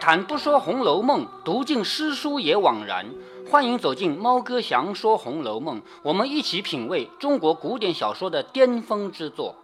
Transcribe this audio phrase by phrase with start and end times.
[0.00, 3.06] 谈不说《红楼梦》，读尽诗书也枉然。
[3.50, 9.56] 欢迎走进猫哥祥说《红楼梦》，我们一起品味中国古典小说的巅峰之作。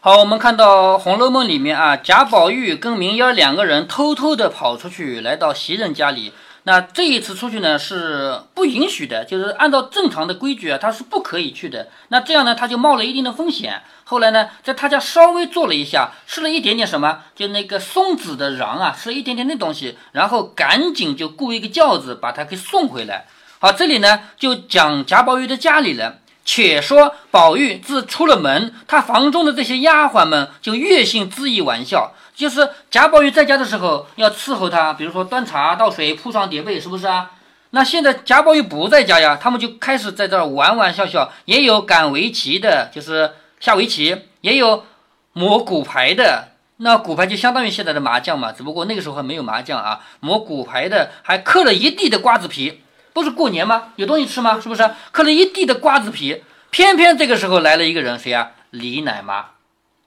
[0.00, 6.32] 好，我们看到《红楼梦》里面啊，贾宝玉跟明烟两个人偷偷的跑出去，来到袭人家里。
[6.68, 11.86] 那这一次出去呢是不允许的，就是按照正常的规矩啊，他是不可以去的。
[12.08, 13.82] 那这样呢，他就冒了一定的风险。
[14.02, 23.26] 后来呢，在他家稍微坐了一下，吃了一点点什么，就那个松子的瓤啊，吃了一点点那东西，然后赶紧就雇一个轿子把他给送回来。
[23.60, 26.18] 好，这里呢就讲贾宝玉的家里了。
[26.44, 32.12] 且说宝玉自出了门，他房中的这些丫鬟们就越性恣意玩笑。
[32.36, 37.30] 就是贾宝玉在家的时候要伺候他，比如说端茶倒水、铺床叠被，是不是啊？
[37.70, 41.32] 那现在贾宝玉不在家呀，他们就开始在这儿玩玩笑笑。
[41.46, 44.84] 也有赶围棋的，就是下围棋；也有
[45.32, 50.00] 磨骨牌的，那骨牌就相当于现在的麻将嘛，只不过那个时候还没有麻将啊。
[50.20, 52.82] 磨骨牌的还嗑了一地的瓜子皮，
[53.14, 53.94] 不是过年吗？
[53.96, 54.60] 有东西吃吗？
[54.60, 54.90] 是不是？
[55.10, 58.52] 嗑了一地的瓜子皮，偏偏这个时候来了一个人，谁呀？
[58.70, 59.55] 李奶妈。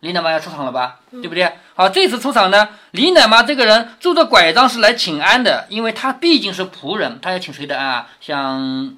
[0.02, 1.52] 李奶妈要出场了吧，对不对？
[1.76, 8.08] 好，这次出场呢，李奶妈这个人拄着拐杖是来请安的，因为她毕竟是仆人，她要请谁的安啊？
[8.22, 8.96] 像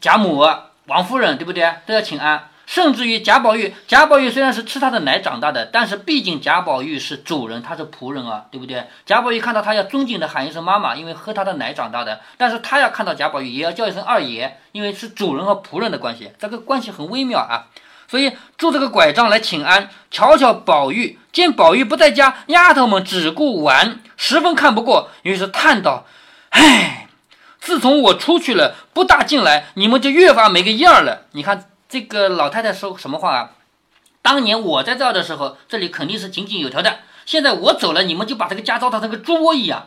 [0.00, 0.46] 贾母、
[0.86, 1.72] 王夫人，对不对？
[1.84, 2.48] 都要请安。
[2.66, 8.86] 甚至于贾宝玉，贾宝玉虽然是吃他的奶长大的，但是毕竟贾宝玉是主人，他是仆人啊，对不对？
[9.04, 17.66] 贾宝玉看到他要尊敬的喊一声妈妈，因为喝他的奶长大的，但是他要看到贾宝玉也要叫一声二爷，因为是主人和仆人的关系，这个关系很微妙啊。
[18.10, 26.06] 所以拄着个拐杖来请安，瞧瞧宝玉，见宝玉不在家，丫头们只顾玩，十分看不过，于是叹道
[26.50, 27.06] ：“唉，
[27.60, 31.26] 自从我出去了，不大进来，你们就越发没个样了。
[31.30, 33.50] 你看这个老太太说什么话啊？
[34.22, 39.86] 当年我在这儿的时候，这里肯定是井井有条的，现在我走了，你们就把这个家糟蹋成个猪窝一样。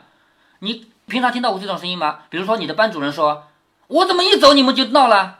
[0.59, 2.19] 你平常听到过这种声音吗？
[2.29, 3.49] 比如说你的班主任说，
[3.87, 5.39] 我怎么一走你们就闹了？”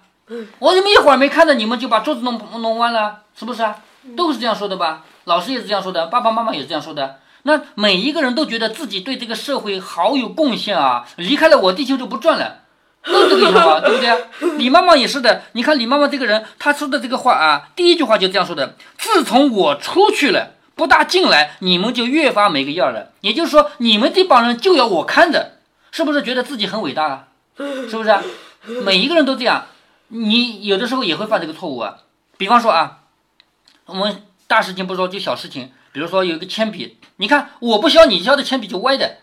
[0.60, 3.20] 我怎么一会儿没看到你们就把桌子弄弄弯了？
[3.38, 3.78] 是不是啊？
[4.16, 5.04] 都是这样说的吧？
[5.26, 7.20] 老师也是这样说的，爸爸妈妈也是这样说的。
[7.44, 11.06] 那每一个人都觉得自己对这个社会好有贡献啊！
[11.18, 12.60] 离开了我，地球就不转了，
[13.06, 14.56] 都这个想法，对不对？
[14.58, 15.44] 李妈妈也是的。
[15.52, 23.12] 你看李妈妈这个人，她说的这个话啊，第一句话就这样说的：自从我出去了，不大进来，你们就越发没个样了。
[23.22, 25.58] 也就是说，你们这帮人就要我看着，
[25.92, 27.24] 是不是觉得自己很伟大啊？
[27.58, 28.16] 是不是？
[28.84, 29.66] 每一个人都这样。
[30.16, 31.98] 你有的时候也会犯这个错误啊，
[32.38, 33.00] 比方说啊，
[33.88, 39.18] 我们大事情不说，就小事情，比如说有一个铅笔，你看我不削，你削的铅笔就歪的，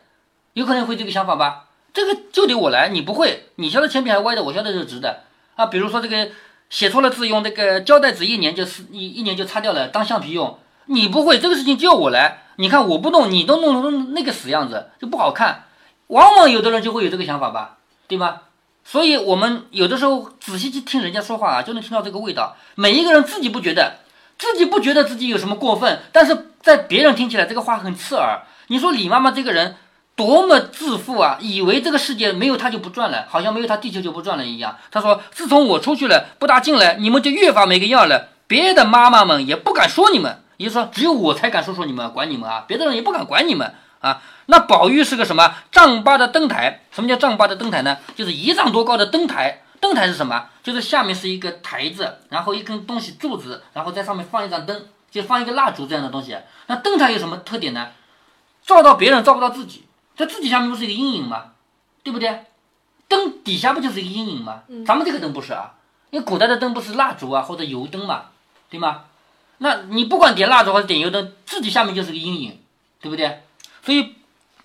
[0.54, 1.66] 有可能会这个想法吧？
[1.94, 5.22] 这个就得我来，你不会，你削的铅笔还歪的，我削的是直的
[5.54, 5.66] 啊。
[5.66, 6.32] 比如说这个
[6.70, 15.66] 写错了字，用那个胶带纸一粘就是一一年就擦掉了，当橡皮用，你不会，这个事情就要我来，你看我不弄，你都弄成那个死样子，就不好看。
[16.08, 18.40] 往往有的人就会有这个想法吧，对吗？
[18.90, 22.56] 所以，我们有的时候仔细去听人家说话啊，就能听到这个味道。
[22.74, 23.98] 每一个人自己不觉得，
[24.36, 28.40] 自己不觉得自己有什么过分，但是在别人听起来这个话很刺耳。
[28.66, 29.76] 你说李妈妈这个人
[30.16, 34.76] 多么自负啊，以为这个世界没有她就不转了，好像没有她地球就不转了一样。
[34.90, 38.30] 她说：“自从我出去了，不大进来，你们就越发没个样了。
[38.48, 46.82] 别的妈妈们也不敢说你们，也就说，只有我才敢说说你们，管你们啊，别的人也不敢管你们。”啊，那宝玉是个什么丈八的灯台？
[46.90, 47.98] 什么叫丈八的灯台呢？
[48.16, 49.62] 就是一丈多高的灯台。
[49.80, 50.46] 灯台是什么？
[50.62, 56.36] 就是下面是一个台子，然后一根东西柱子，然后在上面放一盏灯，就放一个蜡烛这样的东西。
[56.66, 57.88] 那灯台有什么特点呢？
[58.62, 59.84] 照到别人，照不到自己，
[60.16, 61.52] 在自己下面不是一个阴影吗？
[62.02, 62.44] 对不对？
[63.08, 64.62] 灯底下不就是一个阴影吗？
[64.86, 65.72] 咱们这个灯不是啊，
[66.10, 68.26] 因为古代的灯不是蜡烛啊或者油灯嘛，
[68.68, 69.04] 对吗？
[69.58, 72.60] 那你不管点蜡烛还是点油灯，自己下面就是个阴影，
[73.00, 73.42] 对不对？
[73.84, 74.14] 所以，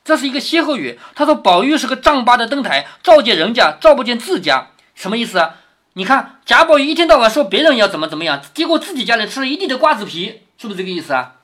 [0.04, 1.00] 这是一个歇后语。
[1.16, 5.56] 他说：“宝玉是个丈八的灯台，照见人家，照不见自家，什么意思啊？
[5.94, 11.36] 你看贾宝玉一天到晚说别人要怎么怎么样，结果自己家里吃了一地的瓜子皮，是不是这个意思啊？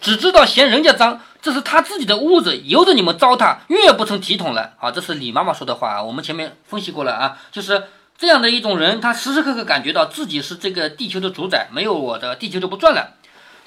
[0.00, 4.72] 只知道嫌人家脏，这是他自己的屋子，由着你们糟蹋，越不成体统了。
[4.78, 6.02] 好，这是李妈妈说的话啊。
[6.02, 7.84] 我们前面分析过了啊，就是
[8.18, 13.14] 这样的一种人，他时时刻刻感觉到自己是这个地球的主宰，没有我的地球就不转了。”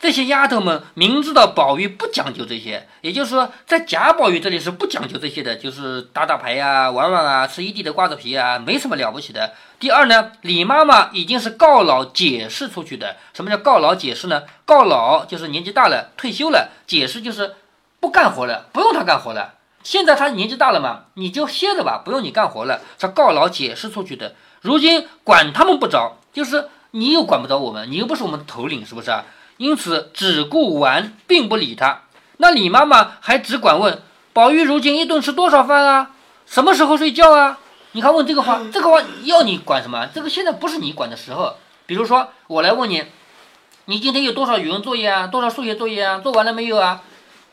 [0.01, 9.53] 这些丫头们明知道宝玉不讲究这些，也就是说，在贾宝玉这里是不讲究这些的，就是打打牌呀、玩玩啊、吃一地的瓜子皮啊，没什么了不起的。
[9.79, 13.15] 第二呢，李妈妈已经是告老解释出去的。
[13.33, 14.43] 什么叫告老解释呢？
[14.65, 17.55] 告老就是年纪大了，退休了；解释就是
[17.99, 19.55] 不干活了，不用他干活了。
[19.83, 22.81] 现在他年纪大了嘛，你就歇着吧，不用你干活了。
[22.99, 24.35] 他告老解释出去的。
[24.61, 29.23] 如今管他们不着，就是你又管不着我们，你又不是我们的头领，是不是啊？
[29.57, 32.01] 因此只顾玩，并不理他。
[32.37, 34.01] 那李妈妈还只管问
[34.33, 36.11] 宝玉如今一顿吃多少饭啊？
[36.45, 37.59] 什么时候睡觉啊？
[37.93, 40.07] 你看问这个话，这个话要你管什么？
[40.13, 41.55] 这个现在不是你管的时候。
[41.85, 43.03] 比如说我来问你，
[43.85, 45.27] 你今天有多少语文作业啊？
[45.27, 46.19] 多少数学作业啊？
[46.19, 47.01] 做完了没有啊？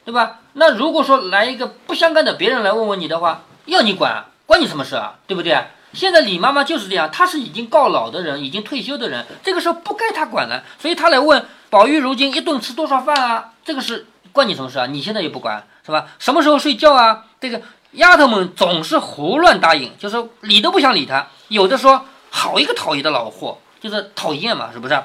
[0.05, 0.41] 对吧？
[0.55, 5.15] 那如果说来一个不相干的别人来问问你的话，要你管，关你什么事啊？
[5.29, 5.57] 对不对？
[5.93, 13.53] 现在李妈妈就是这样，她是已经告老的人，已经退休的人，这个时候不该她管了，所以她来问宝玉如今一顿吃多少饭啊？
[13.65, 14.87] 这个是关你什么事啊？
[14.87, 16.07] 你现在也不管是吧？
[16.19, 17.25] 什么时候睡觉啊？
[17.41, 17.61] 这个
[17.93, 21.27] 丫头们总是胡乱答应，就是理都不想理她。
[21.49, 24.99] 有的说好一个讨厌的老货，就是讨厌嘛，是不是？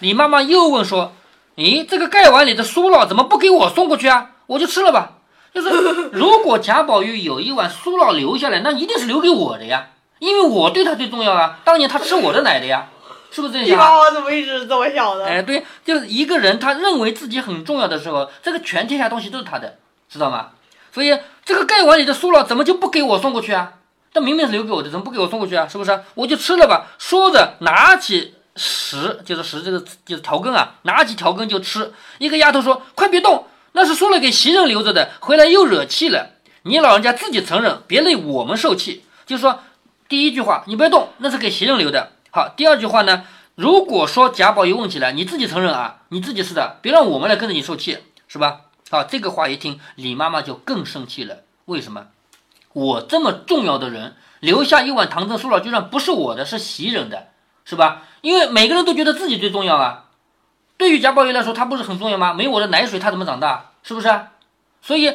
[0.00, 1.12] 李妈妈又问说，
[1.56, 4.32] 咦，这个盖碗里的酥酪怎么不给我送过去啊？
[4.46, 5.12] 我就吃了吧。
[5.54, 5.70] 就是
[6.12, 9.90] 如果贾宝玉有一碗酥酪留下来，那一定是留给我的呀。
[10.24, 12.86] 因为我对他最重要啊，当年他吃我的奶的呀，
[13.30, 13.68] 是不是这样？
[13.68, 15.26] 你妈我怎么一直这么想的？
[15.26, 19.76] 哎，对，就是一个人他认为自己很重要的时候，这个全天下东西都是他的，
[20.08, 20.52] 知道吗？
[20.94, 23.74] 所以这个盖碗里的酥酪怎么就不给我送过去啊？
[24.14, 25.68] 这明明是留给我的，怎么不给我送过去啊？
[25.68, 26.00] 是不是？
[26.14, 26.86] 我就吃了吧。
[26.98, 31.92] 说着，拿起食，就是食这个就是调羹啊，拿起调羹就吃。
[32.16, 36.30] 一个丫头说：“快别动，那是说了给袭人留着的，回来又惹气了。
[36.62, 39.60] 你老人家自己承认，别累我们受气。”就说。
[40.14, 42.12] 第一句话，你不要动，那是给袭人留的。
[42.30, 43.24] 好，第二句话呢？
[43.56, 48.60] 如果说贾宝玉问起来，你自己承认啊，你自己是的，别让我们来跟着你受气，是吧？
[48.90, 51.38] 好，这个话一听，李妈妈就更生气了。
[51.64, 52.06] 为什么？
[52.74, 57.30] 我这么重要的人，留下一碗唐僧酥酪，居然不是我的，是袭人的，
[57.64, 58.02] 是吧？
[58.20, 60.04] 因为每个人都觉得自己最重要啊。
[60.76, 62.32] 对于贾宝玉来说，他不是很重要吗？
[62.32, 63.72] 没我的奶水，他怎么长大？
[63.82, 64.26] 是不是？
[64.80, 65.12] 所以。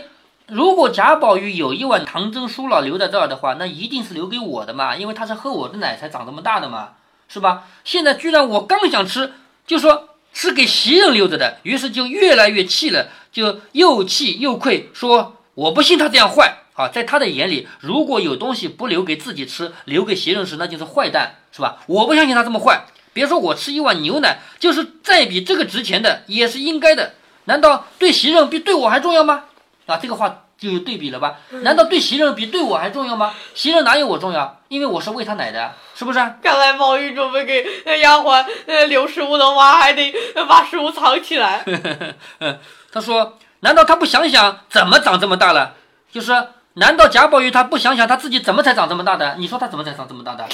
[0.52, 6.90] 如果贾宝玉有一碗唐僧酥酪留在这儿的话，那一定是留给我的嘛，因为他是喝我的奶才长这么大的嘛，
[7.28, 7.64] 是吧？
[7.84, 9.34] 现在居然我刚想吃，
[9.68, 16.58] 就说是给袭人留着的，于是就越来越气了，就又气又愧，说我不信他这样坏。
[16.74, 21.78] 好，在他的眼里，如果有东西不留给自己吃，留给袭人吃，那就是坏蛋，是吧？
[21.88, 22.86] 我不相信他这么坏。
[23.12, 27.14] 别说我吃一碗牛奶，就是再比这个值钱的，也是应该的。
[27.46, 29.46] 难道对袭人比对我还重要吗？
[29.90, 31.36] 啊，这个话就有对比了吧？
[31.64, 33.34] 难道对袭人比对我还重要吗？
[33.56, 34.62] 袭人哪有我重要？
[34.68, 36.20] 因为我是喂他奶的，是不是？
[36.44, 37.66] 看来宝玉准备给
[38.00, 40.14] 丫鬟呃留食物的话，还得
[40.48, 41.66] 把食物藏起来。
[42.92, 45.74] 他说：“难道他不想想怎么长这么大了？
[46.12, 46.32] 就是，
[46.74, 49.36] 难道贾宝玉他不想想他自己怎么才长这么大的？
[49.38, 50.48] 你说他怎么才长这么大的？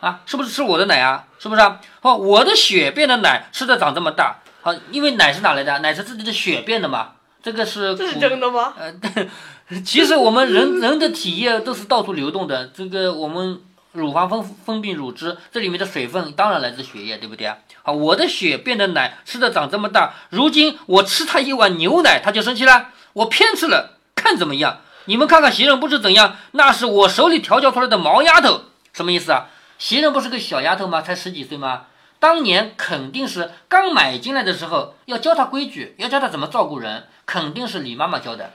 [0.00, 1.24] 啊，是不是吃我的奶啊？
[1.38, 1.62] 是不是？
[2.02, 4.36] 哦，我的血变的奶吃的长这么大。
[4.62, 5.78] 好，因为奶是哪来的？
[5.80, 7.12] 奶是自己的血变的嘛。”
[7.44, 8.72] 这个是这是真的吗？
[8.78, 8.90] 呃，
[9.84, 12.68] 其实我们人 人的体液都是到处流动的。
[12.68, 13.60] 这个我们
[13.92, 17.58] 乳房分分泌乳汁，这里面的水分当然来自血液，对不对啊？
[17.82, 22.88] 好，我的血变得奶吃的长这么大，如今我吃他一碗牛奶，他就生气了。
[23.12, 24.78] 我偏吃了，看怎么样？
[25.04, 26.36] 你们看看袭人不知怎样？
[26.52, 28.62] 那是我手里调教出来的毛丫头，
[28.94, 29.48] 什么意思啊？
[29.78, 31.02] 袭人不是个小丫头吗？
[31.02, 31.82] 才十几岁吗？
[32.18, 37.04] 当年肯定是刚买进来的时候，要教她规矩，要教她怎么照顾人。
[37.26, 38.52] 肯定是李妈妈教的，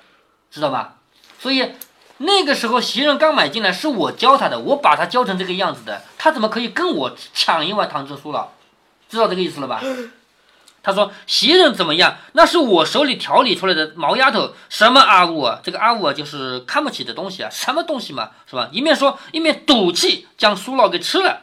[0.51, 0.95] 知道吧？
[1.39, 1.73] 所以
[2.17, 8.49] 那个时候袭人刚买进来是我教她的，我把她教成这个样子的，她怎么可以跟我抢一碗糖汁酥了？
[9.09, 9.81] 知道这个意思了吧？
[10.81, 12.15] 他说袭人怎么样？
[12.33, 15.59] 那是我手里调理出来的毛丫头，什么阿五啊？
[15.61, 18.69] 这个阿五啊，就是看不起的东西啊，什么东西嘛，是吧？
[18.71, 21.41] 一面说一面赌气将酥酪给吃了。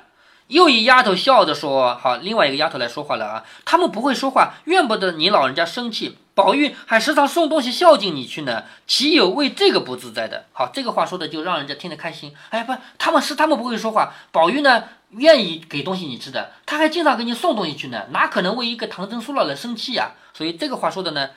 [0.48, 10.44] 又一丫头笑着说：“好，另外一个丫头来说话了啊，他们不会说话，怨不得你老人家生气。”宝玉还时常送东西孝敬你去呢，岂有为这个不自在的？
[10.52, 12.34] 好，这个话说的就让人家听得开心。
[12.50, 20.12] 哎，不，他们是他们不会说话，宝玉呢愿意给东西你吃的，他还经常给你送东西去呢，哪可能为一个唐僧酥酪来生气呀？
[20.34, 21.30] 所以这个话说的呢，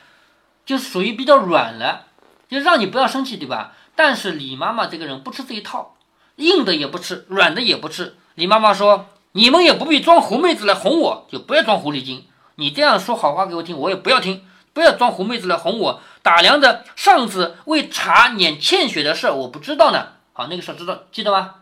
[0.65, 2.07] 就属于比较软了，
[2.49, 3.71] 就让你不要生气，对吧？
[3.95, 5.95] 但是李妈妈这个人不吃这一套，
[6.35, 8.17] 硬的也不吃，软的也不吃。
[8.39, 12.25] 李妈妈说：“你们也不必装狐妹子来哄我，就不要装狐狸精。
[12.55, 20.08] 你这样说好话给我听，我也不要听。”不要装狐妹子来哄我，打量着上次为茶碾欠雪的事，我不知道呢。
[20.31, 21.55] 好，那个时候知道记得吗？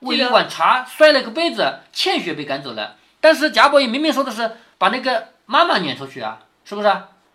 [0.00, 2.96] 为一碗茶摔了个杯子，欠雪被赶走了。
[3.20, 6.90] 但是贾宝玉明明说的是把那个妈妈撵出去啊，是不是？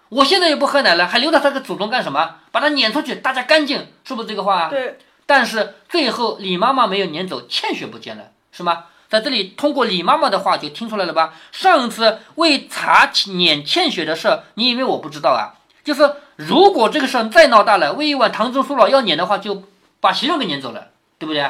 [0.09, 2.35] 我现在也不喝奶了，还留着他个祖宗干什么？
[2.51, 4.69] 把他撵出去，大家干净，是不是这个话啊？
[4.69, 4.97] 对。
[5.25, 8.83] 但是最后李妈妈没有撵走，欠雪不见了，是吗？
[9.07, 11.33] 在这里，通过李妈妈的话就听出来了吧？
[11.53, 15.55] 上次为查撵欠雪的事，你以为我不知道啊？
[15.81, 19.63] 就是如果这个事再闹大了，为一碗唐僧酥酪要撵的话，就
[20.01, 21.49] 把袭人给撵走了，对不对？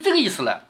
[0.00, 0.64] 这个意思了。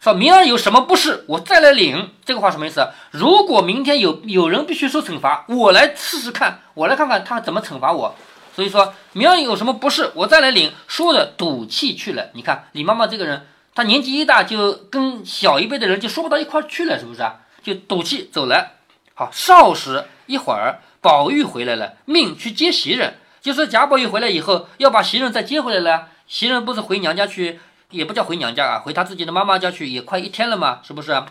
[0.00, 2.12] 说明儿有什么不是，我再来领。
[2.24, 2.88] 这个话什么意思？
[3.10, 8.14] 如果明天有有人必须受惩罚，我来试试看，我来看看他怎么惩罚我。
[8.56, 10.72] 所以说明儿有什么不是，我再来领。
[10.88, 12.30] 说的赌气去了。
[12.32, 17.40] 你看李妈妈这个人，他年纪一大，就跟小一辈的人就说不到一块儿去了，是不是啊？
[17.62, 18.72] 就赌气走了。
[19.14, 23.18] 好，少时一会儿，宝玉回来了，命去接袭人。
[23.40, 26.08] 就说贾宝玉回来以后，要把袭人再接回来了。
[26.26, 27.60] 袭人不是回娘家去，
[27.90, 31.22] 也不叫回娘家啊，回她自己的妈妈家去，也快一天了嘛，是不是？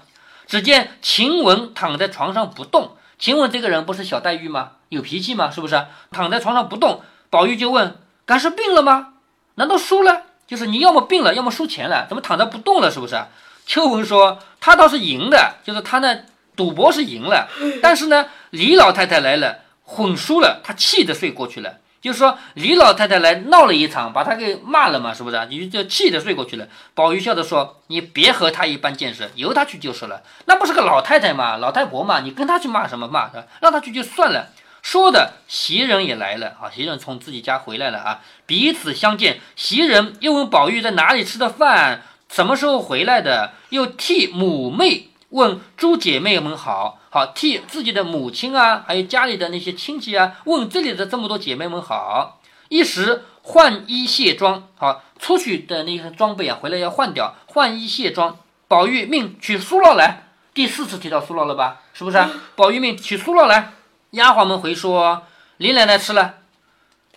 [0.48, 2.96] 只见晴雯躺在床上不动。
[3.20, 4.72] 晴雯这个人不是小黛玉吗？
[4.90, 5.52] 有脾气吗？
[5.52, 5.86] 是不是？
[6.12, 7.02] 躺在床上不动。
[7.30, 9.16] 宝玉就问：“敢是病了吗？
[9.56, 10.27] 难道输了？
[10.48, 12.90] 就是你要么病了，要么输钱了，怎么躺着不动了？
[12.90, 13.22] 是不是？”
[13.68, 16.20] 秋文说：“他倒是赢的，就是他呢
[16.56, 17.50] 赌博是赢了，
[17.84, 21.80] 但是呢李老太太来了，混输了，他气得睡过去了。
[22.00, 25.48] 就是说李老太太来闹了一场，把他给骂了嘛，是不是？
[25.50, 30.24] 你就气得睡过去了。”宝玉笑着说：“你别和他一般见识，由他去就是了。
[30.46, 33.30] 那不是个老太太嘛，老太婆嘛，你跟他去骂什么骂？
[33.60, 34.48] 让他去就算了。”
[34.88, 52.40] 说的袭人也来了啊，袭人从自己家回来了啊，彼此相见，袭人又问宝玉在哪里吃的饭，什么时候回来的，又替母妹问诸姐妹们好，好替自己的母亲啊，还有家里的那些亲戚啊，问这里的这么多姐妹们好，
[52.70, 58.38] 一时换衣卸妆，好出去的那些装备啊，回来要换掉，换衣卸妆，
[58.70, 62.26] 宝玉命取苏酪来，第四次提到苏酪了吧，是不是？
[62.56, 63.74] 宝玉命取苏酪来。
[64.12, 65.24] 丫鬟们回说
[65.58, 66.36] ：“林奶奶吃了。”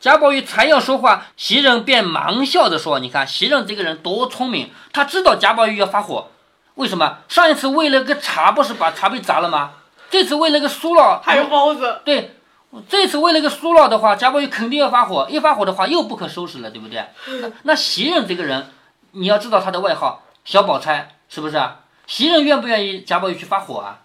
[0.01, 6.29] 贾宝玉才要说话，袭人便忙笑着说：“你看袭人这个人多聪明，他知道贾宝玉要发火。
[6.77, 7.19] 为什么？
[7.29, 9.73] 上一次为了个茶，不是把茶杯砸了吗？
[10.09, 12.01] 这次为了个酥酪，还有包子。
[12.05, 12.37] 对，
[12.89, 15.27] 这次为了个酥酪的话，贾宝玉肯定要发火。
[15.29, 17.05] 一发火的话，又不可收拾了，对不对？
[17.43, 18.71] 那那袭人这个人，
[19.13, 21.81] 你要知道他的外号小宝钗，是不是啊？
[22.07, 23.99] 袭人愿不愿意贾宝玉去发火啊？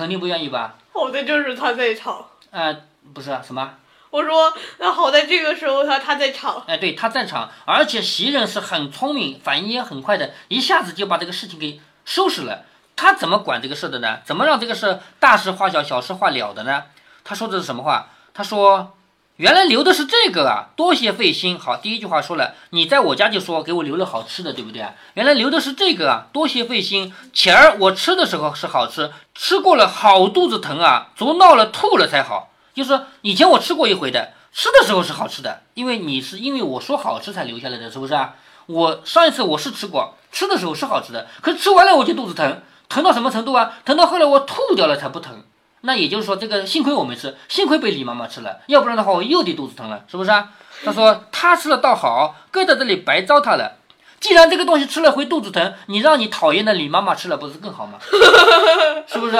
[0.00, 0.76] 肯定不愿意吧？
[0.94, 2.24] 好在就是他在场。
[2.50, 2.74] 呃，
[3.12, 3.74] 不是什么？
[4.08, 6.64] 我说，那好在这个时候他他在场。
[6.66, 12.64] 哎，对，他在场，而且袭人是很聪明，反应也很快的，一下子就把这个事情给收拾了。
[12.96, 14.20] 他怎么管这个事的呢？
[14.24, 16.84] 怎么让这个事大事化小，小事化了的呢？
[17.22, 18.08] 他说的是什么话？
[18.32, 18.96] 他说。
[19.40, 21.58] 原来留的是这个啊，多谢费心。
[21.58, 24.92] 好，第一句话说了，你在我家就说给我留了好吃的，对不对啊？
[25.14, 27.14] 原来留的是这个啊，多谢费心。
[27.32, 32.50] 前儿我吃的时候是好吃，吃过了好肚子疼啊，足闹了吐了才好。
[32.74, 38.34] 就是以前我吃过一回的，吃的时候是好吃的，因为你是因为我说好吃才留下来的，是不是啊？
[38.66, 43.72] 我上一次我是吃过，吃的时候是好吃的，可是吃完了我就肚子疼，疼到什么程度啊？
[43.86, 45.42] 疼到后来我吐掉了才不疼。
[45.82, 50.50] 那也就是说，这个幸亏我没吃，幸亏被李妈妈吃了，要不然的话我又得肚子疼了，是不是啊？
[50.84, 53.78] 他说他吃了倒好，搁在这里白糟蹋了。
[54.18, 57.98] 既然这个东西吃了会肚子疼，你让你讨厌的李妈妈吃了不是更好吗？
[59.08, 59.36] 是不是？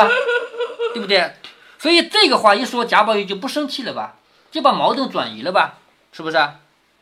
[0.95, 1.35] 对不对？
[1.79, 4.17] 所以这个话一说，贾宝玉就不生气了吧，
[4.51, 5.75] 就把矛盾转移了吧，
[6.13, 6.57] 是不是啊？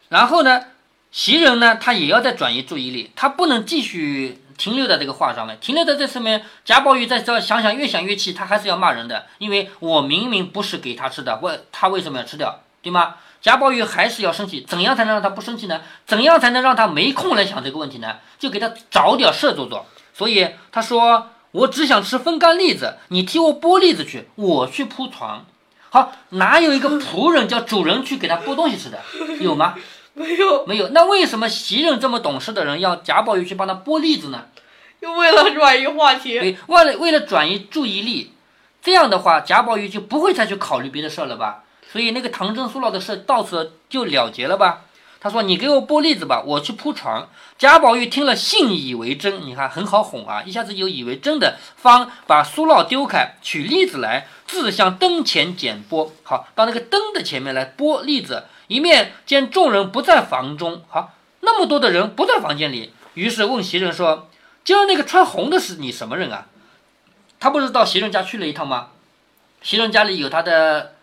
[0.09, 0.65] 然后呢，
[1.13, 4.43] 袭人呢，他也要再转移注意力，他不能继续。
[4.59, 6.45] 停留在这个话上面，停留在这上面。
[6.65, 13.15] 贾宝玉在这想想，越想越气，他还是要骂人的，因为我明明不是给他吃的，我他为什么要吃掉，对吗？
[13.41, 15.81] 贾宝玉还是要生气，怎样才能让他不生气呢？
[16.05, 18.17] 怎样才能让他没空来想这个问题呢？
[18.37, 19.87] 就给他找点事做做。
[20.13, 25.47] 所以他说：“我只想吃风干栗子，你替我剥栗子去，我去铺床。”
[25.91, 28.99] 好，哪有一个仆人叫主人去给他剥东西吃的？
[29.41, 29.77] 有吗？
[30.19, 30.89] 没有，没有。
[30.89, 34.47] 那为什么袭人这么懂事的人要贾宝玉去帮他剥栗子呢？
[35.01, 38.33] 又为了转移话题，对，为了为了转移注意力，
[38.83, 41.63] 这样的话贾宝玉就不会再去考虑别的事了吧？
[41.91, 44.83] 所以那个唐僧苏老的事到此就了结了吧？
[45.21, 56.11] 他说：“你给我剥栗子吧，我去铺床。”贾宝玉听了信以为真，你看很好哄啊，一下子就以为真的，方把苏酪丢开，取栗子来，自向灯前捡剥。
[56.23, 58.45] 好，到那个灯的前面来剥栗子。
[58.69, 64.29] 一面见众人不在房中，好，那么多的人不在房间里，于是问袭人说
[64.63, 66.47] ：“今儿那个穿红的是你什么人啊？”
[67.41, 68.89] 他不是到袭人家去了一趟吗？
[69.63, 70.97] 袭人家里有他的，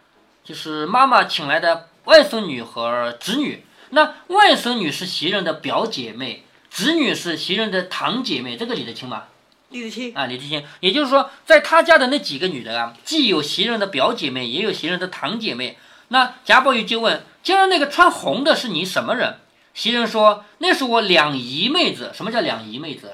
[0.43, 3.65] 就是妈妈请来的外孙女和侄女。
[3.89, 9.23] 那外孙女是袭人的表姐妹，侄女是袭人的堂姐妹，这个理得清吗？
[9.69, 10.63] 理得清啊，理得清。
[10.81, 15.79] 也就是说，在他家的那几个女的啊，既有袭人的表姐妹，也有袭人的堂姐妹。
[16.09, 17.23] 那贾宝玉就问。
[17.45, 19.37] 今儿那个穿红的是你什么人？
[19.75, 22.09] 袭人说：“那是我两姨妹子。
[22.11, 23.13] 什么叫两姨妹子？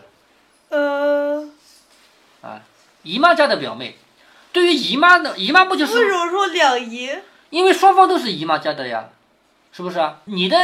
[0.70, 1.50] 呃，
[2.42, 2.62] 啊，
[3.04, 3.98] 姨妈家的表妹。
[4.54, 7.10] 对于姨妈的姨妈不就是为什么说两姨？
[7.50, 9.10] 因为双方都是姨妈家的呀，
[9.74, 10.20] 是不是啊？
[10.24, 10.58] 你的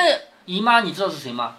[0.45, 1.57] 姨妈你知道是谁吗？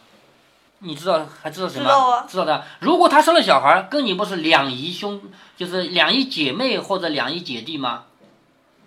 [0.78, 1.84] 你知道还知道谁吗？
[1.84, 2.64] 知道啊，知道的。
[2.80, 5.20] 如果她生了小孩，跟你不是两姨兄，
[5.58, 8.04] 就是两姨姐妹或者两姨姐弟吗？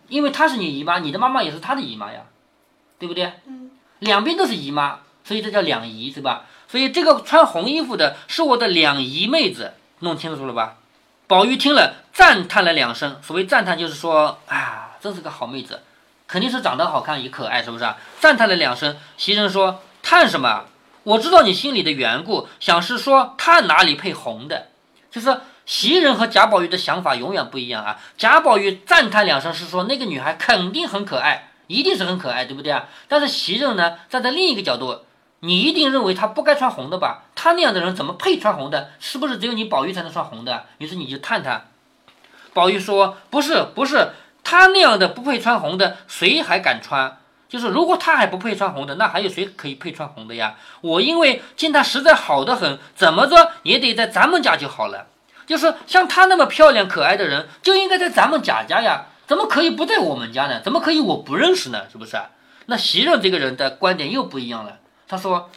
[0.07, 2.21] 因为她是你姨妈，你的妈妈也是她的姨妈呀。”
[3.01, 3.33] 对不对？
[3.47, 6.45] 嗯，两边都是姨妈，所以这叫两姨，是吧？
[6.67, 10.77] 所以这个穿红衣服的是我的两姨妹子，弄清楚了吧？
[11.25, 13.19] 宝玉听了，赞叹了两声。
[13.23, 15.81] 所谓赞叹，就是说，啊，真是个好妹子，
[16.27, 17.97] 肯定是长得好看也可爱，是不是啊？
[18.19, 18.95] 赞叹了两声。
[19.17, 20.65] 袭人说：“叹什么？
[21.03, 24.67] 我知道你心里的缘故，想是说她哪里配红的？
[25.09, 27.99] 就是袭人和贾宝玉的想法永远不一样啊。
[28.17, 32.85] 贾宝玉赞叹两声，是说那个女孩肯定很可爱，一定是很可爱，对不对啊？
[33.07, 35.05] 但是袭人呢，站在另一个角度。”
[35.43, 37.23] 你一定认为他不该穿红的吧？
[37.33, 38.91] 他那样的人怎么配穿红的？
[38.99, 40.65] 是不是只有你宝玉才能穿红的？
[40.77, 41.63] 于是你就探他。
[42.53, 44.09] 宝玉说：“不是，不是，
[44.43, 47.17] 他那样的不配穿红的，谁还敢穿？
[47.49, 50.57] 就是如果他还不配穿红的，那还有谁可以配穿红的呀？
[50.81, 55.07] 我因为见他实在好的很，怎么着也得在咱们家就好了。
[55.47, 60.59] 就是像她那么漂亮可爱的人，就应该在咱们贾家呀，怎么可以不在我们家呢？
[60.61, 61.85] 怎么可以我不认识呢？
[61.89, 62.31] 是不是啊？
[62.65, 65.49] 那袭人这个人的观点又不一样了。”他说：“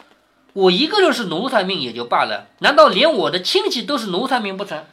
[0.53, 4.85] 我一个人是奴才命也就罢了，难道连我的亲戚都是奴才命不成？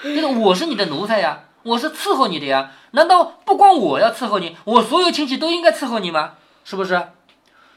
[0.00, 2.70] 就是我是你的奴才呀，我是伺候你的呀。
[2.92, 6.34] 难道不光我要伺候你，我所有亲戚都应该伺候你吗？
[6.64, 7.08] 是不是？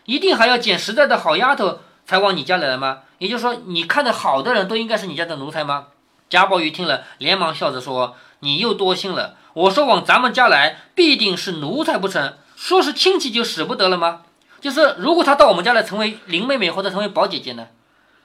[0.06, 3.00] 一定还要捡实在的好丫头才往你家来吗？
[3.18, 5.88] 也就是说，你看的好的人都应该是你家的奴才吗？”
[6.30, 9.38] 贾宝玉听了，连忙笑着说：“你又多心了。
[9.54, 12.34] 我说往咱们家来，必定是奴才不成？
[12.56, 14.22] 说是亲戚就使不得了吗？”
[14.62, 17.68] 就是如果他到我们家来成为林妹妹或者成为宝姐姐呢，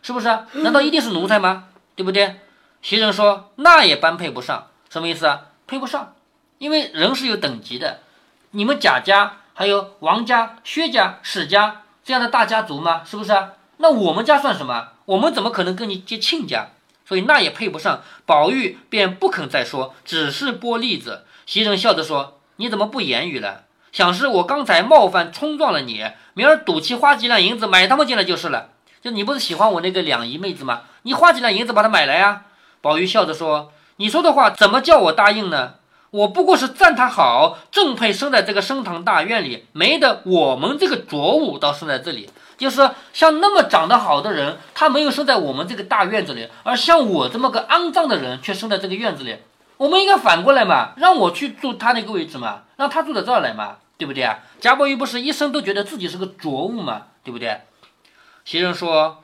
[0.02, 0.26] 是不是？
[0.52, 1.64] 难道一定是奴才吗？
[1.96, 2.40] 对不对？
[2.80, 5.46] 袭人说那也般配不上，什么意思啊？
[5.66, 6.14] 配不上，
[6.58, 8.00] 因为人是有等级的。
[8.52, 13.02] 你们贾家还有王家、薛家、史家这样的大家族吗？
[13.04, 13.32] 是不是？
[13.78, 14.90] 那我们家算什么？
[15.07, 16.68] 我们怎么可能跟你结亲家？
[17.09, 18.03] 所以那也配不上。
[18.27, 21.25] 宝玉便不肯再说，只是剥栗子。
[21.47, 28.68] 袭人笑着说：“你怎么不言语了？”想是我刚才冒犯冲撞了你，明儿赌气花几两银子买他们进来就是了。
[29.01, 30.83] 就你不是喜欢我那个两姨妹子吗？
[31.03, 32.42] 你花几两银子把她买来呀？
[32.83, 35.77] 宝玉笑着说：“你说的话怎么叫我答应呢？
[36.11, 42.29] 我不过是赞她好，正配生在这个升堂大院里，没得我们这个浊物倒生在这里。
[42.59, 49.38] 就是像那么长得好的人，他没有生在我们这个大院子里，而像我这么个肮脏的人却生在这个院子里。”
[49.79, 54.40] 我们应该反过来嘛，让我去住他那个位置嘛，让他住到这儿来嘛，对不对啊？
[54.61, 57.61] 贾宝玉不是一生都觉得自己是个浊物嘛，对不对？
[58.44, 59.23] 袭人说，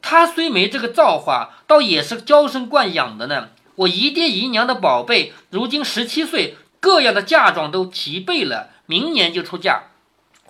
[0.00, 3.50] 他虽没这个造化，倒也是娇生惯养的呢。
[3.76, 9.82] 我姨爹姨娘的宝贝，如今十七岁，各样的嫁妆都齐备了，明年就出嫁。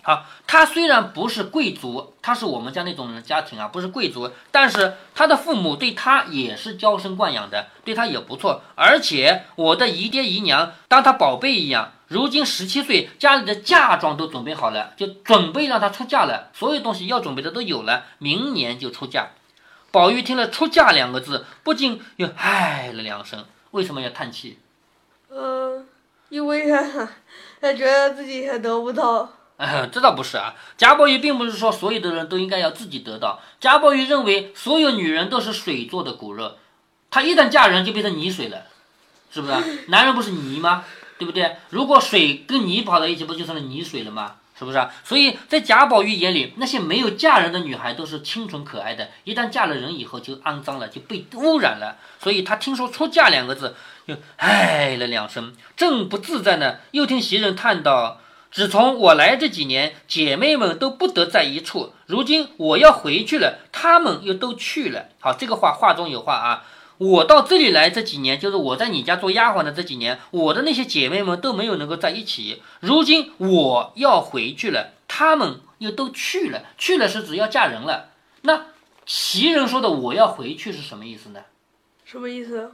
[0.05, 8.62] 好，他虽然不是贵族，他是我们家那种家庭啊，不是贵族，但是他的父母对他也是娇生惯养的，对他也不错。
[8.75, 19.29] 而且我的姨爹姨娘当他宝贝一样，如今十七岁，家里的嫁妆都准备好了，就准备让他出嫁了，所有东西要准备的都有了，明年就出嫁。
[19.93, 23.45] 宝玉听了“出嫁”两个字，不禁又唉了两声。
[23.71, 24.59] 为什么要叹气？
[25.31, 25.87] 嗯，
[26.29, 27.09] 因为他
[27.61, 29.31] 他觉得自己还得不到。
[29.92, 33.40] 这倒不是啊，贾宝玉并不是说所有的人都应该要自己得到。
[33.61, 36.57] 贾宝玉认为所有女人都是水做的骨肉，
[37.11, 38.64] 她一旦嫁人就变成泥水了，
[39.31, 39.55] 是不是？
[39.87, 40.85] 男人不是泥吗？
[41.16, 41.59] 对不对？
[41.70, 44.37] 如果水跟泥跑在一起，不就成了泥水了吗？
[44.59, 44.88] 是不是？
[45.05, 51.98] 所以在贾宝玉眼里，那些没有嫁人的女孩都是清纯可爱的，一旦嫁了人以后就肮脏了，就被污染了。
[52.20, 53.77] 所以他听说“出嫁”两个字，
[54.09, 58.18] 就唉了两声，正不自在呢，又听袭人叹道。
[58.53, 61.95] 自从我来这几年，姐妹们都不得在一处。
[62.05, 65.07] 如今我要回去了，她们又都去了。
[65.21, 66.65] 好，这个话话中有话啊。
[66.99, 72.62] 我到这里来这几年，就是我在你家做丫鬟的这几年，我的那些姐妹们都没有能够在一起。
[72.81, 76.62] 如今我要回去了，她们又都去了。
[76.77, 78.11] 去了是指要嫁人了。
[78.43, 78.67] 那
[79.07, 81.41] 袭人说的我要回去是什么意思呢？
[82.05, 82.73] 什么意思？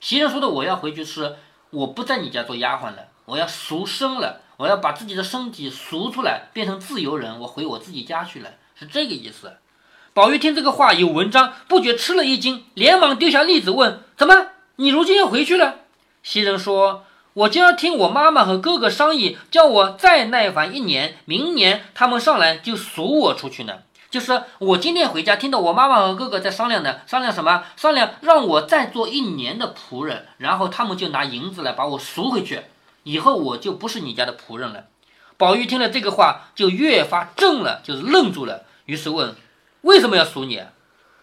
[0.00, 1.36] 袭人说的我要回去是
[1.70, 4.41] 我不在你家做丫鬟了，我要赎身了。
[4.62, 9.54] 我要把自己的身体赎出来，变成自由人，我回我自己家去了，是这个意思。
[10.14, 15.80] 宝玉听这个话有文章，不觉吃了一惊，连忙丢下栗子问：“怎么，你如今要回去了？”
[16.22, 23.78] 袭人说：“我今儿听我妈妈和哥哥商议，叫我再耐烦一年，明年他们上来就赎我出去呢。
[24.10, 27.64] 就是我今天回家，听到我妈妈和哥哥在商量呢，商量什么？
[27.76, 32.60] 商量让我再做一年的仆人，然后他们就拿银子来把我赎回去。”
[33.02, 34.86] 以后我就不是你家的仆人了。
[35.36, 38.64] 宝玉听了这个话，就越发怔了，就是愣住了。
[38.84, 39.34] 于是问
[39.82, 40.62] ：“为什么要赎你？”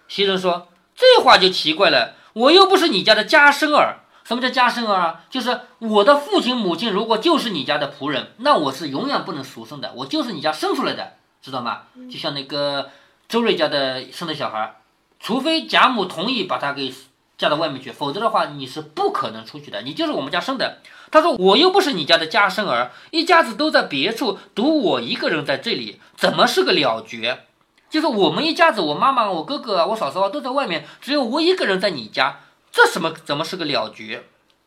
[0.08, 4.00] 袭人说：“这话就奇怪了，我又不是你家的家生儿。
[4.26, 5.24] 什么叫家生儿啊？
[5.30, 11.13] 就是我的父亲母亲如果就是你家的仆人，那我是永远不能赎身的，我就是你家生出来的。
[11.42, 11.84] 知道吗？
[12.12, 12.89] 就像那个
[13.30, 14.76] 周瑞家的生的小孩，
[15.20, 16.94] 除非贾母同意把他给
[17.39, 20.80] 嫁到外面去，否则的话你是不可能出去的，你就是我们家生的。
[21.10, 27.45] 他说我又不是你家的家生儿，一家子都在别处，独我一个人在这里，怎么是个了绝？
[27.89, 34.25] 就是我们一家子，我妈妈、我哥哥、我嫂嫂啊都在外面，只有我一个人在你家，这什么怎么是个了绝？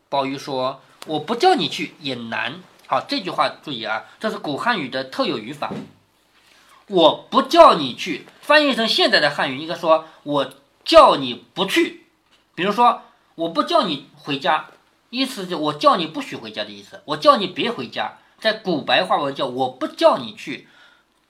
[0.09, 2.55] 宝玉说：“我不叫你去也难。”
[2.89, 5.71] 好，这句话注意啊，这是古汉语的特有语法。
[6.89, 10.51] 我不叫你去，翻译成现在的汉语应该说：“我
[10.85, 12.02] 叫你不去。”
[12.55, 13.03] 比如说，
[13.35, 14.67] 我不叫你回家，
[15.11, 18.19] 意思就我叫你不许回家的意思，我叫你别回家。
[18.39, 20.67] 在古白话文叫“我不叫你去”。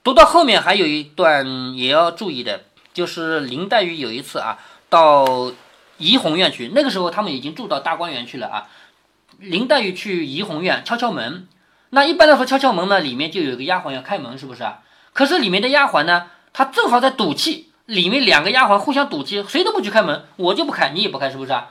[0.03, 4.59] 读到后面还有一段也要注意的，就是林黛玉有一次啊，
[4.89, 5.53] 到
[5.99, 8.69] 怡红院去，那个时候他们已经住到大观园去了啊。
[9.39, 11.47] 林黛玉去怡红院敲敲门，
[11.91, 14.81] 那一般来说敲敲门呢，里面就有一个丫鬟要开门，是不是啊？
[15.13, 21.69] 可是里面的丫鬟呢，她正好在赌气，里面两个丫鬟互相赌气，谁都不去开门，我就不开，你也不开，是不是啊？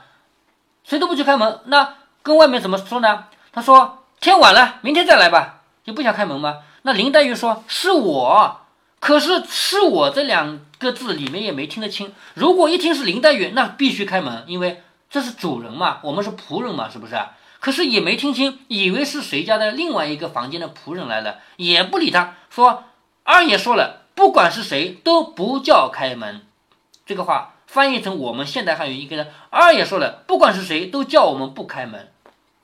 [0.84, 3.24] 谁都不去开门，那跟外面怎么说呢？
[3.52, 6.58] 他说天晚了，明天再来吧，就不想开门吗？
[6.82, 8.60] 那林黛玉说：“是我，
[8.98, 12.12] 可是是我这两个字里面也没听得清。
[12.34, 17.14] 如果一听是林黛玉，那必须开门，因为这是主人嘛，我们是仆人嘛，是不是？
[17.60, 22.34] 可是也没听清，以为是谁家的另外一个房间的仆人来了，也不理他。
[22.50, 22.82] 说
[23.22, 26.42] 二爷说了，不管是谁都不叫开门。
[27.04, 32.10] 这个话翻译成我们现代汉语应该是二爷说了，不管是谁都叫我们不开门，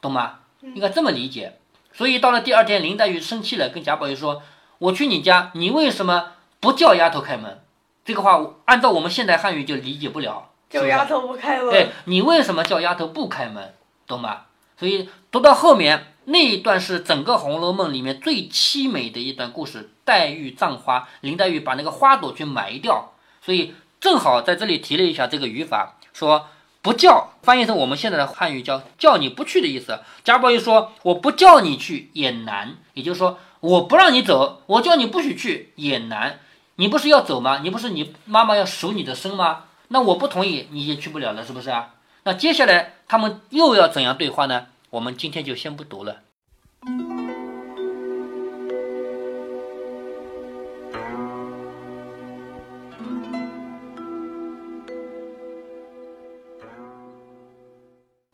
[0.01, 0.41] 懂吗？
[0.63, 1.59] 应该这么理解。”
[1.93, 4.43] 所以到了第二天，林黛玉生气了，跟贾宝玉说
[4.79, 7.61] ：“我去你家，你为什么不叫丫头开门？”
[8.05, 10.51] 这个话按照我们现代汉语就理解不了。
[10.71, 11.71] 叫丫头不开门。
[11.71, 13.75] 对你为什么叫丫头不开门？
[14.07, 14.43] 懂吗？
[14.79, 19.91] 所以读到后面那一段是整个《红楼梦》里面最凄美的一段故事。
[20.05, 23.12] 黛玉葬花，林黛玉把那个花朵去埋掉。
[23.41, 26.47] 所以正好在这里提了一下这个语法，说。
[26.81, 29.99] 不叫翻译成我们现在的汉语叫叫你不去的意思。
[30.23, 36.38] 贾宝玉说：“我不叫你去也难，也就是说我不让你走，我叫你不许去也难。
[36.77, 37.61] 你不是要走吗？
[37.64, 39.64] 你不是你妈妈要赎你的身吗？
[39.88, 41.95] 那我不同意，你也去不了了，是不是啊？
[42.23, 44.69] 那接下来他们又要怎样对话呢？
[44.90, 46.22] 我们今天就先不读了。”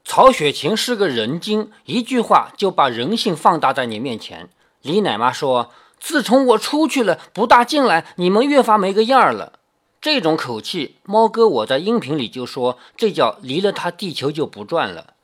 [0.04, 4.48] 曹雪芹是个人精，一句话就把人性放大在你面前。
[4.80, 9.58] 李奶妈说：“自从我出去了，不大进来，你们越发没个样儿了。”
[10.00, 15.14] 这种口气，猫哥我在音频里就说，这叫离了他地球就不转了。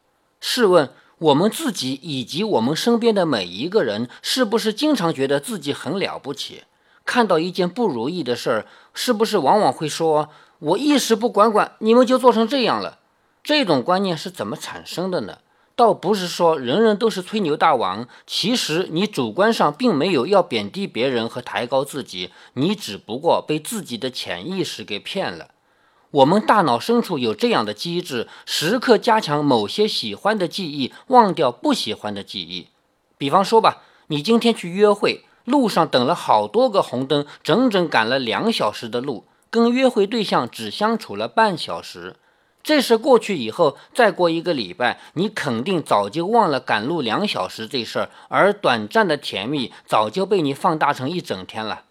[0.40, 6.62] 试问我们自己以及我们身边的每一个人，是不是经常觉得自己很了不起？
[7.04, 10.30] 看到一件不如意的事儿，是不是往往会说
[10.60, 13.00] ：“我一时不管管，你们就做成这样了？”
[13.44, 15.38] 这种观念是怎么产生的呢？
[15.76, 25.48] 倒不是说人人都是吹牛大王，其实你主观上并没有要贬低别人和抬高自己，你只不过被自己的潜意识给骗了。
[26.12, 32.66] 我们大脑深处有这样的机制，时刻加强某些喜欢的记忆，忘掉不喜欢的记忆。
[33.16, 42.16] 比方说吧，你今天去约会，路上等了好多个红灯，整整赶了两小时的路，跟约会对象只相处了半小时。
[42.62, 51.84] 这事过去以后，再过一个礼拜，你肯定早就忘了赶路两小时这事儿，而短暂的甜蜜早就被你放大成一整天了。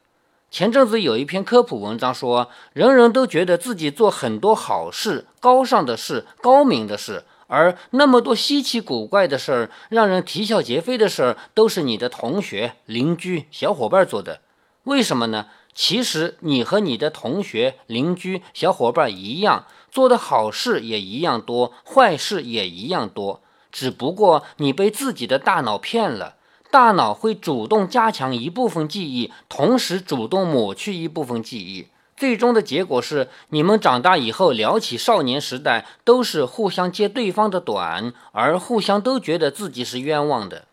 [0.51, 14.41] 前阵子有一篇科普文章说，人人都觉得自己做很多好事、高尚的事、高明的事，而那么多稀奇古怪的事儿、让人啼笑皆非的事儿，都是你的同学、邻居、小伙伴做的。
[14.85, 15.47] 为什么呢？
[15.75, 19.65] 其实你和你的同学、邻居、小伙伴一样。
[19.91, 26.35] 做的好事也一样多，坏事也一样多，只不过你被自己的大脑骗了。
[26.71, 31.87] 大脑会主动加强一部分记忆，同时主动抹去一部分记忆。
[32.15, 40.65] 最终的结果是，你们长大以后聊起少年时代，都是互相揭对方的短，而互相都觉得自己是冤枉的。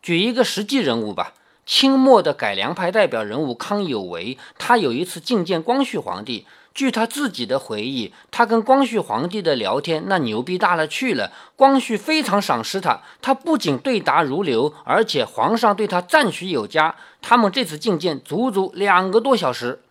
[0.00, 6.46] 举一个实际人物吧，清末的改良派代表人物康有为，他有一次觐见光绪皇帝。
[6.74, 11.30] 据他自己的回忆，他跟光绪皇帝的聊天那牛逼大了去了。
[11.54, 16.94] 光绪非常赏识他，他不仅对答如流，而且皇上对他赞许有加。
[17.20, 19.82] 他们这次觐见足足两个多小时。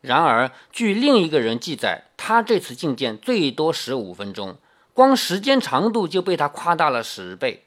[0.00, 4.56] 然而，据另一个人记载，他这次觐见最多十五分钟，
[4.92, 7.64] 光时间长度就被他夸大了十倍。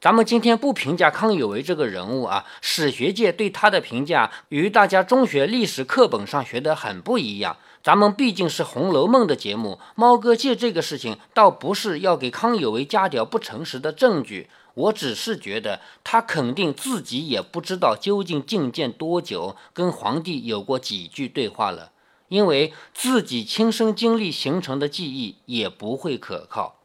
[0.00, 7.56] 咱们今天不评价康有为这个人物啊，史学界对他的评价与大家中学历史课本上学的很不一样。
[7.82, 21.90] 咱们毕竟是《红楼梦》的节目，猫哥借这个事情倒不是要给康有为加点不诚实的证据，我只是觉得他肯定自己也不知道究竟觐见多久，跟皇帝有过几句对话了，
[22.28, 26.76] 因为自己亲身经历形成的记忆也不会可靠。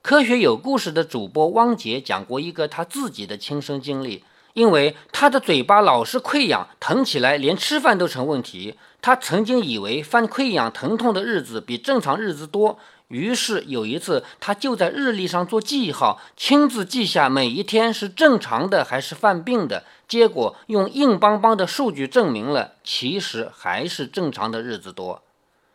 [0.00, 4.24] 科学有故事的主播汪杰讲过一个他自己的亲身经历。
[4.54, 8.76] 因为他的嘴巴老是溃疡，疼起来连吃饭都成问题。
[9.04, 19.84] 他曾经以为犯溃疡疼痛的日子比正常日子多，于是有一次他就在日历上做记号，亲自记下每一天是正常的还是犯病的。
[20.08, 25.20] 结果用硬邦邦的数据证明了，其实还是正常的日子多。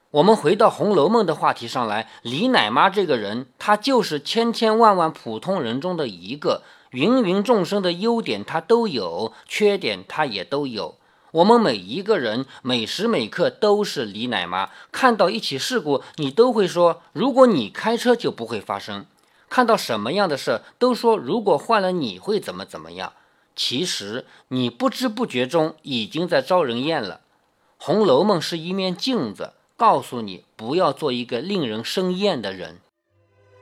[0.09, 6.63] 我们回到《红楼梦》的话题上来，李奶妈这个人，她就是千千万万普通人中的一个。
[6.93, 10.95] 芸芸众生的优点他都有，缺点他也都有。
[11.31, 19.05] 我们每一个人每时每刻都是李奶妈，看到一起事故，你都会说：如果你开车就不会发生。
[19.47, 23.13] 看到什么样的事，都说如果换了你会怎么怎么样。
[23.55, 27.15] 其实你不知不觉中已经在招人厌了。
[27.77, 32.79] 《红楼梦》是一面镜子，告诉你不要做一个令人生厌的人。